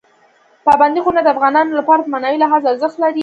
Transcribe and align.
پابندي 0.65 0.99
غرونه 1.03 1.21
د 1.23 1.27
افغانانو 1.35 1.77
لپاره 1.79 2.01
په 2.03 2.11
معنوي 2.13 2.37
لحاظ 2.43 2.61
ارزښت 2.65 2.97
لري. 3.03 3.19